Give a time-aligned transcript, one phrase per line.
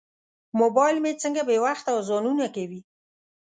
[0.59, 2.81] موبایل مې څنګه بې وخته اذانونه کوي.